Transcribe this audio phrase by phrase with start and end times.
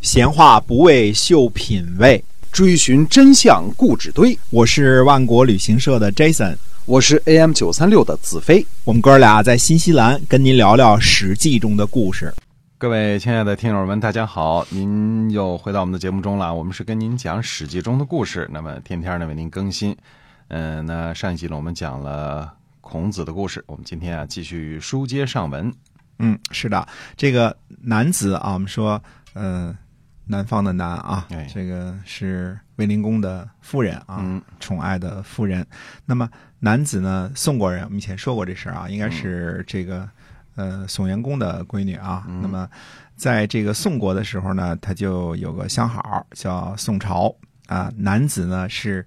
[0.00, 4.36] 闲话不为秀品味，追寻真相故纸堆。
[4.48, 8.66] 我是万国旅行社的 Jason，我是 AM 九三六的子飞。
[8.84, 12.32] 我们哥俩在新西兰跟您聊聊《史记》中的故事。
[12.78, 14.66] 各位亲爱的听友们，大家好！
[14.70, 16.54] 您又回到我们的节目中了。
[16.54, 19.94] 我们是跟您讲《史记》中的故事，那么天天呢为您更新。
[20.48, 25.70] 嗯，那上一集呢我们讲了孔子的故事，我们今天啊继续书接上文。
[26.20, 26.88] 嗯，是的，
[27.18, 28.98] 这个男子啊，我们说，
[29.34, 29.76] 嗯。
[30.30, 35.66] 南方的南啊，这个是卫灵公的夫人啊，宠爱的夫人。
[36.06, 36.30] 那么
[36.60, 40.08] 男子呢，宋国人，我们以前说过这事儿啊，应该是这个
[40.54, 42.24] 呃宋元公的闺女啊。
[42.40, 42.68] 那么
[43.16, 47.34] 在这个宋国的时候呢，他就有个相好叫宋朝
[47.66, 47.92] 啊。
[47.96, 49.04] 男子呢是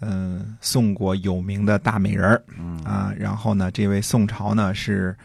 [0.00, 2.42] 嗯宋国有名的大美人儿
[2.84, 5.16] 啊，然后呢这位宋朝呢是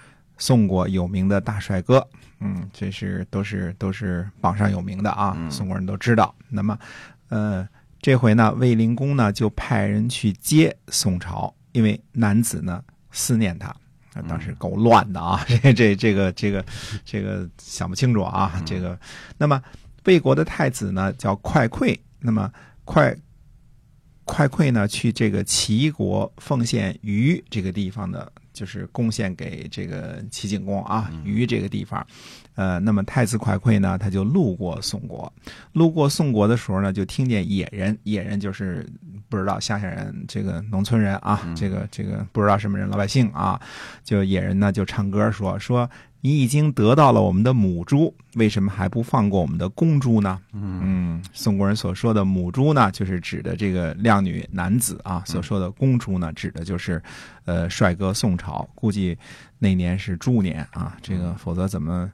[0.44, 2.06] 宋国有名的大帅哥。
[2.42, 6.36] 嗯，这是都是都是榜上有名的啊，宋国人都知道。
[6.50, 6.78] 那么，
[7.30, 7.66] 呃，
[8.02, 13.74] 这回呢，卫灵公呢就派人去接宋朝，因为男子呢思念他，
[14.28, 16.66] 当时够乱的啊， 这这这个这个
[17.06, 19.00] 这个想不清楚啊，这个。
[19.38, 19.64] 那么
[20.04, 22.52] 魏国的太子呢叫快溃，那么
[22.84, 23.16] 快
[24.26, 28.30] 快溃呢去这个齐国奉献于这个地方的。
[28.54, 32.06] 就是贡献给这个齐景公啊，于这个地方，
[32.56, 35.32] 呃，那么太子蒯聩呢，他就路过宋国，
[35.74, 38.88] 路过宋国的时候呢，就听见野人，野人就是
[39.28, 43.60] 不知道乡下人，这个农村人啊，这个这个不知道什么人，老百姓啊，
[44.04, 45.90] 就野人呢就唱歌说说。
[46.26, 50.40] 你已经得到了我们的母猪，为什么还不放过我们的公猪呢？
[50.54, 57.04] 嗯，宋国人所说的母猪呢，就是指的这个靓女男子啊；所说的公猪呢，指的就是，
[57.44, 58.66] 呃，帅哥宋朝。
[58.74, 59.18] 估计
[59.60, 62.10] 那年是猪年啊，这个否则怎么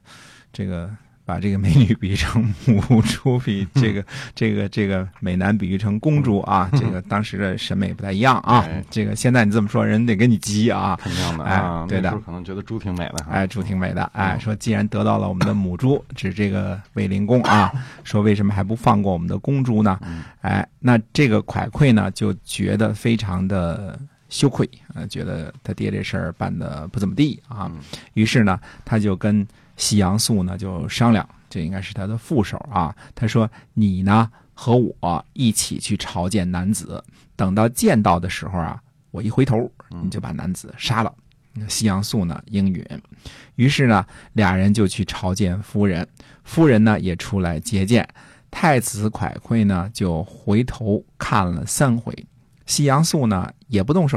[0.52, 0.90] 这个？
[1.30, 8.66] 把这个美女比喻成母猪，比 这个这个这个美男比喻成公猪啊，这个当时的审美不太一样啊。
[8.90, 10.98] 这个现在你这么说，人得跟你急啊。
[11.00, 13.24] 肯定的，哎，对的，可能觉得猪挺美的。
[13.30, 14.02] 哎，猪挺美的。
[14.12, 17.70] 哎，说既然得到了我们的母猪，指这个卫灵公啊，
[18.02, 20.00] 说为什么还不放过我们的公猪呢？
[20.40, 23.96] 哎，那这个蒯聩呢，就觉得非常的
[24.28, 27.70] 羞愧啊，觉得他爹这事儿办的不怎么地啊。
[28.14, 29.46] 于是呢，他就跟。
[29.80, 32.94] 西阳素呢就商量，这应该是他的副手啊。
[33.14, 37.02] 他说：“你呢和我一起去朝见男子，
[37.34, 38.78] 等到见到的时候啊，
[39.10, 41.12] 我一回头，你就把男子杀了。”
[41.66, 42.86] 西阳素呢应允，
[43.56, 46.06] 于是呢俩人就去朝见夫人，
[46.44, 48.06] 夫人呢也出来接见。
[48.50, 52.14] 太子蒯聩呢就回头看了三回。
[52.70, 54.16] 西阳素呢也不动手，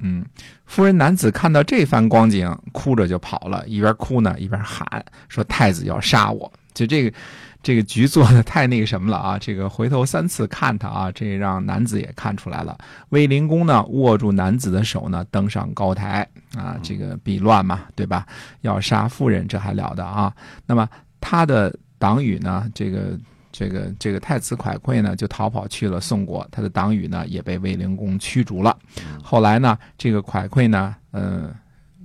[0.00, 0.26] 嗯，
[0.66, 4.84] 夫人男子看到这番光景，哭着就跑了，一边哭呢一边喊
[5.28, 7.16] 说：“太子要杀我！”就这个
[7.62, 9.38] 这个局做的太那个什么了啊！
[9.38, 12.76] 这个回头三次看他啊，这让男子也看出来了。
[13.10, 18.26] 卫灵公呢握住男子的手呢，登上高台啊，这个避乱嘛，对吧？
[18.62, 20.34] 要杀夫人，这还了得啊！
[20.66, 20.88] 那么
[21.20, 23.16] 他的党羽呢，这个。
[23.56, 28.76] 这个这个太子蒯聩呢，就逃跑去了宋国，他的党羽呢也被卫灵公驱逐了。
[29.22, 31.54] 后来呢，这个蒯聩呢，嗯，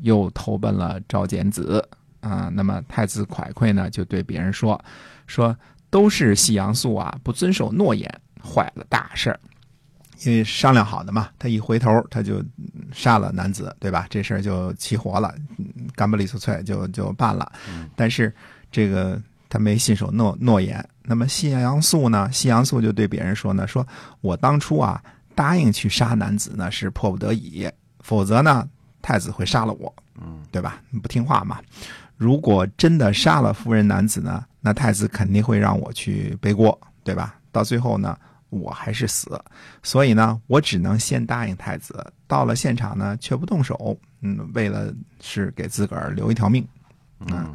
[0.02, 1.84] 又投奔了赵简子
[2.20, 2.52] 啊。
[2.54, 4.80] 那么太子蒯聩呢，就对别人说，
[5.26, 5.58] 说
[5.90, 8.08] 都是西阳素啊，不遵守诺言，
[8.44, 9.40] 坏了大事儿。
[10.24, 12.44] 因为商量好的嘛，他一回头他就
[12.94, 14.06] 杀了男子，对吧？
[14.08, 15.34] 这事儿就齐活了，
[15.96, 17.52] 干不利索脆就就办了。
[17.96, 18.32] 但是
[18.72, 19.20] 这个。
[19.52, 22.31] 他没信守诺诺言，那么西阳素呢？
[22.31, 23.86] 西阳素就对别人说呢：“说
[24.22, 25.03] 我当初啊
[25.34, 27.68] 答应去杀男子呢是迫不得已，
[28.02, 28.70] 否则呢
[29.02, 30.80] 太子会杀了我，嗯，对吧？
[31.02, 31.58] 不听话嘛。
[32.16, 37.34] 如果真的杀了夫人男子呢，那太子肯定会让我去背锅，对吧？
[37.52, 38.16] 到最后呢
[38.52, 39.41] 我还是死，
[39.81, 46.64] 所以呢我只能先答应太子，到了现场呢却不动手，嗯，为了是给自个儿留一条命，
[47.22, 47.52] 嗯。”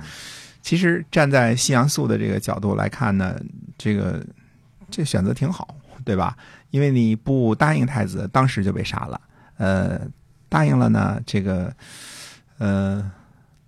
[0.65, 3.39] 其实站在西洋素的这个角度来看呢，
[3.77, 4.25] 这个
[4.91, 6.35] 这选择挺好，对吧？
[6.71, 9.21] 因为你不答应太子，当时就被杀了。
[9.59, 10.01] 呃，
[10.49, 11.71] 答应了呢，这个，
[12.57, 13.13] 呃，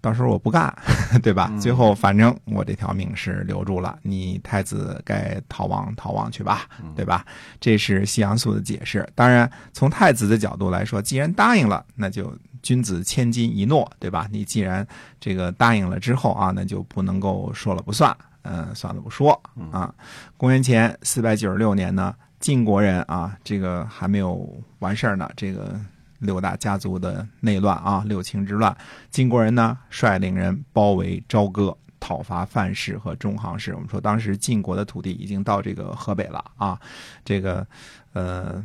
[0.01, 0.75] 到时候我不干，
[1.23, 1.53] 对吧？
[1.61, 6.67] 最后反正我这条命是留住了，你太子该逃亡逃亡去吧，
[6.97, 7.27] 对吧？
[7.61, 9.07] 这是西洋素的解释。
[9.15, 12.35] 当然，从太子的角度来说，既然答应了，那就。
[12.67, 14.27] 君子千金一诺，对吧？
[14.33, 14.85] 你既然
[15.21, 18.17] 这个答应了之后啊，那就不能够说了不算。
[18.43, 19.41] 嗯，算了不说
[19.71, 19.95] 啊。
[20.37, 25.31] 公元前四百九十六年呢，晋国人啊，这个还没有完事儿呢。
[25.37, 25.81] 这个
[26.19, 28.77] 六大家族的内乱啊，六卿之乱，
[29.13, 31.77] 晋国人呢率领人包围朝歌。
[31.99, 33.75] 讨伐范氏和中行氏。
[33.75, 36.79] 我们说当时晋国的土地已经到这个河北了啊，
[37.25, 37.67] 这个
[38.13, 38.65] 呃，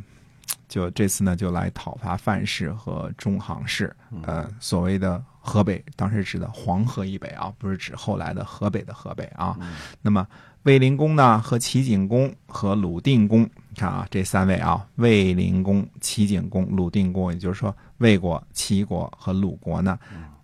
[0.72, 3.94] 就这次呢就来讨伐范氏和中行氏。
[4.22, 9.54] 呃，所谓的河北，当时指的黄河以北啊，不是指后来的河北的河北啊。
[10.00, 10.26] 那么
[10.62, 19.98] 卫灵公呢和齐景公和鲁定公，你看啊，这三位啊，卫灵公、齐景公、鲁定公，也就是说魏国、齐国和鲁国呢，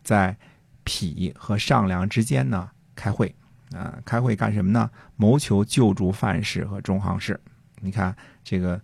[0.05, 0.37] 在
[0.85, 3.35] 匹和上梁之间呢开会，
[3.73, 4.91] 啊、开会干什么呢？
[5.17, 7.41] 谋求救助范氏和中行氏。
[7.81, 8.15] 你看
[8.45, 8.79] 这个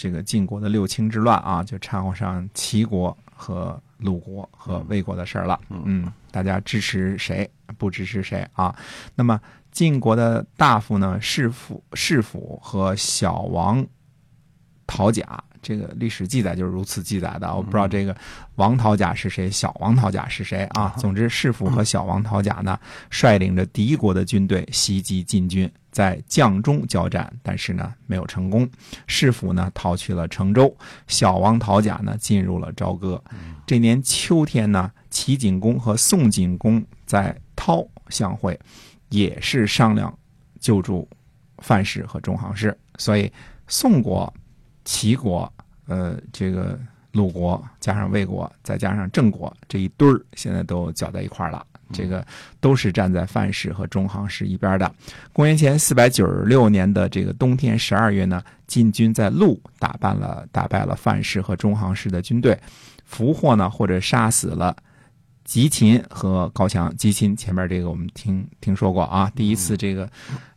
[0.00, 5.60] 这个晋国的六卿之乱啊，就掺和上齐国和鲁国和魏国的事儿了。
[5.68, 8.74] 嗯，大家支持谁，不支持谁啊？
[9.14, 9.38] 那么
[9.70, 13.86] 晋国的大夫呢，士府士府和小王
[14.86, 17.54] 讨甲，这个历史记载就是如此记载的。
[17.54, 18.16] 我不知道这个
[18.56, 20.94] 王讨甲是谁，小王讨甲是谁啊？
[20.98, 22.78] 总之，士府和小王讨甲呢，
[23.10, 28.68] 率领着敌国的军队袭击晋军，在绛中交战，但是呢没有成功。
[29.06, 30.74] 士府呢逃去了成州，
[31.06, 33.22] 小王讨甲呢进入了朝歌。
[33.66, 38.58] 这年秋天呢，齐景公和宋景公在韬相会，
[39.10, 40.12] 也是商量
[40.58, 41.08] 救助
[41.58, 43.30] 范氏和中行氏，所以
[43.68, 44.32] 宋国、
[44.84, 45.52] 齐国、
[45.86, 46.78] 呃，这个
[47.12, 51.64] 鲁国加上魏国，再加上郑国这一堆儿，现在都搅在一块儿了。
[51.92, 52.24] 这个
[52.60, 54.94] 都是站在范氏和中行氏一边的。
[55.32, 62.56] 公元前四百九十六年的这个冬天十二月呢，晋军在陆打败了打败了范氏和中行氏的军队，
[63.04, 64.76] 俘获呢或者杀死了
[65.50, 66.96] 吉秦和高强。
[66.96, 70.08] 吉秦前面这个我们听听说过啊，第一次这个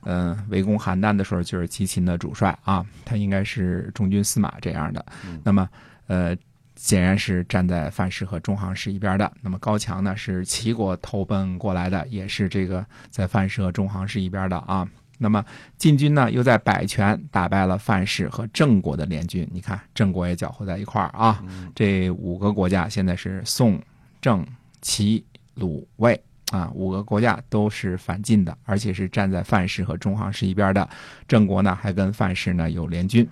[0.03, 5.03] 嗯、呃围攻邯郸的时候就是吉秦的主帅啊，他应该是中军司马这样的。
[5.43, 5.67] 那么
[6.05, 6.37] 呃。
[6.75, 9.31] 显然是站在范氏和中行氏一边的。
[9.41, 14.85] 那么高强呢，是齐国投奔过来的，也是这个在范氏和中行氏一边的啊。
[15.19, 15.45] 那么
[15.77, 19.47] 晋军呢，又在百泉打败了范氏和郑国的联军。
[19.51, 21.41] 你看，郑国也搅和在一块儿啊。
[21.75, 23.79] 这五个国家现在是宋、
[24.19, 24.45] 郑、
[24.83, 25.25] 齐、
[25.55, 26.21] 鲁、魏
[26.51, 30.87] 啊，五个国家都是反晋的，而且是站在范氏和中行氏一边的。
[31.27, 33.27] 郑国呢，还跟范氏呢有联军。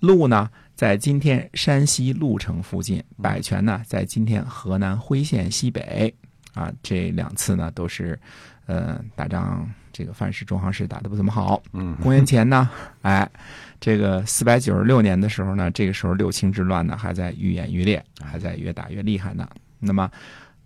[0.00, 0.50] 陆呢？
[0.74, 6.14] 在今天山西潞城附近，百泉呢在今天河南辉县西北，
[6.54, 8.16] 啊，这两次呢都是，
[8.66, 11.60] 呃，打仗这个范氏、中行氏打的不怎么好。
[11.72, 12.70] 嗯，公元前呢，
[13.02, 13.28] 哎，
[13.80, 19.48] 这个四百九十六年的时候呢，这个时候六卿之乱呢还在愈演愈烈，还在越打越厉害呢。
[19.80, 20.08] 那么，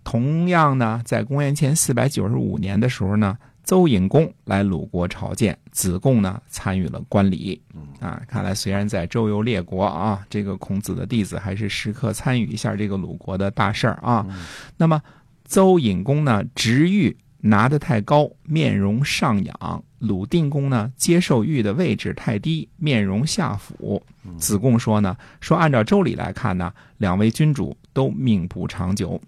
[0.03, 3.37] 同样呢，在公元前四百九十五年的时候呢。
[3.65, 7.61] 邹隐公来鲁国朝见，子贡呢参与了观礼。
[8.01, 14.27] 啊，看来虽然在周游列国啊，这个孔子的弟子还是时刻参与一下这个鲁国的大事儿啊。
[14.75, 15.01] 那么
[15.45, 24.03] 邹隐公呢，职玉拿得太高，面容上仰；鲁定公呢，接受玉的位置太低，面容下俯。
[24.37, 29.21] 子贡说呢，说按照周礼来看呢，两位君主都命不长久。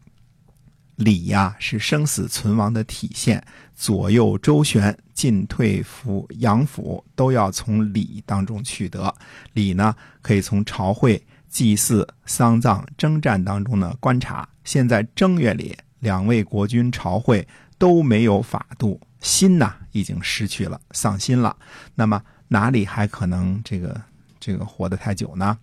[0.95, 3.43] 礼呀、是生死存亡的体现，
[3.75, 9.13] 左右周旋、进退府、阳府都要从礼当中取得。
[9.51, 14.47] 礼呢，可以从朝会、祭祀、丧葬、征战当中呢观察。
[14.63, 17.45] 现在正月里，两位国君朝会
[17.77, 21.53] 都没有法度，心呐已经失去了，丧心了。
[21.93, 24.01] 那么哪里还可能这个
[24.39, 25.57] 这个活得太久呢？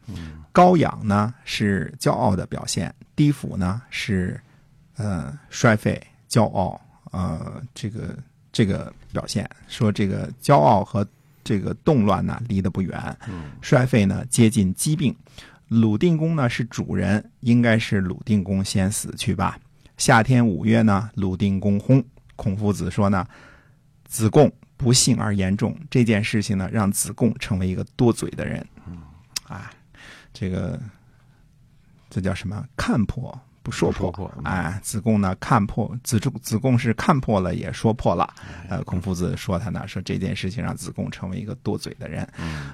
[0.53, 4.39] 高仰呢是骄傲的表现，低俯呢是。
[4.97, 6.81] 呃，衰废、骄傲，
[7.13, 8.17] 呃，这个
[8.53, 11.07] 这个表现，说这个骄傲和
[11.43, 13.19] 这个动乱呢离得不远，
[13.61, 15.17] 衰废呢接近疾病。
[15.69, 19.59] 鲁定公呢是主人，应该是鲁定公先死去吧。
[19.97, 22.05] 夏天五月呢，鲁定公薨。
[22.37, 23.27] 孔夫子说呢，
[24.05, 28.67] 子贡不幸而言重，这件事情呢让子贡成为一个多嘴的人。
[29.49, 29.73] 啊，
[30.33, 30.79] 这个
[32.11, 32.67] 这叫什么？
[32.77, 33.39] 看破。
[33.63, 38.29] 不说破，哎，子贡呢看破子仲子贡是看破了也说破了，
[38.69, 42.27] 呃，孔夫子说他呢说这件事情让子贡成为一个多嘴的人。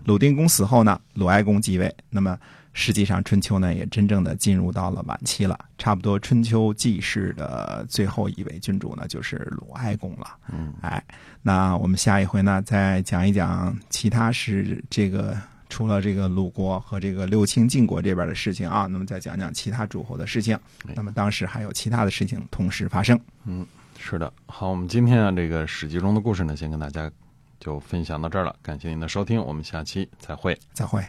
[0.04, 2.38] 鲁定公死后呢，鲁哀公继位，那么
[2.72, 10.26] 实际上春秋呢也真正的进入到了晚期了，差不多春秋纪氏的最后一位君主呢就是鲁哀公了。
[10.50, 11.04] 嗯，哎，
[11.42, 15.36] 那我们下一回呢再讲一讲其他是这个。
[15.78, 20.58] 除了这个鲁国和这个六卿晋国这边的事情啊，那么再讲讲其他诸侯的事情。
[20.92, 23.16] 那么当时还有其他的事情同时发生。
[23.44, 23.64] 嗯
[23.96, 24.32] 是的。
[24.46, 27.08] 好，我们今天啊这个史记中的故事呢，先跟大家
[27.60, 30.58] 就分享到这儿了，感谢您的收听，我们下期再会。
[30.72, 31.00] 再会。